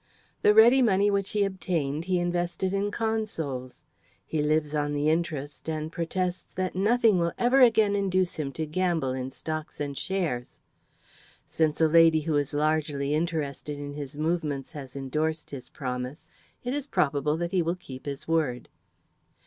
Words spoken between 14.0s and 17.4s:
movements has endorsed his promise, it is probable